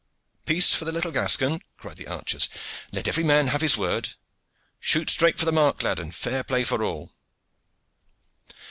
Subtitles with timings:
[0.47, 2.49] "Peace for the little Gascon!" cried the archers.
[2.91, 4.15] "Let every man have his word.
[4.79, 7.13] Shoot straight for the mark, lad, and fair play for all."